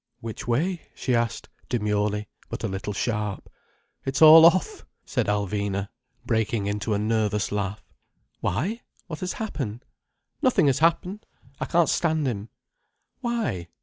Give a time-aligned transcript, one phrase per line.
[0.19, 3.47] "Which way?" she asked, demurely, but a little sharp.
[4.03, 5.89] "It's all off," said Alvina,
[6.25, 7.83] breaking into a nervous laugh.
[8.39, 8.81] "Why?
[9.05, 9.85] What has happened?"
[10.41, 11.27] "Nothing has happened.
[11.59, 12.49] I can't stand him."
[13.19, 13.67] "Why?